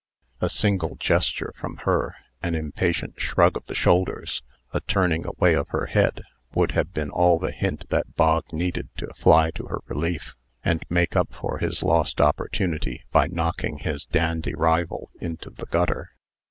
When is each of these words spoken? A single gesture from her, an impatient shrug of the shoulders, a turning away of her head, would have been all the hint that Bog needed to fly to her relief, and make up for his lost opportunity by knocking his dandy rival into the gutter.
A 0.39 0.49
single 0.49 0.95
gesture 0.95 1.53
from 1.55 1.77
her, 1.85 2.15
an 2.41 2.55
impatient 2.55 3.21
shrug 3.21 3.55
of 3.55 3.67
the 3.67 3.75
shoulders, 3.75 4.41
a 4.73 4.79
turning 4.81 5.27
away 5.27 5.53
of 5.53 5.67
her 5.67 5.85
head, 5.85 6.23
would 6.55 6.71
have 6.71 6.91
been 6.91 7.11
all 7.11 7.37
the 7.37 7.51
hint 7.51 7.87
that 7.89 8.15
Bog 8.15 8.51
needed 8.51 8.89
to 8.97 9.13
fly 9.13 9.51
to 9.51 9.67
her 9.67 9.81
relief, 9.85 10.33
and 10.65 10.83
make 10.89 11.15
up 11.15 11.31
for 11.31 11.59
his 11.59 11.83
lost 11.83 12.19
opportunity 12.19 13.03
by 13.11 13.27
knocking 13.27 13.77
his 13.77 14.05
dandy 14.05 14.55
rival 14.55 15.11
into 15.19 15.51
the 15.51 15.67
gutter. 15.67 16.09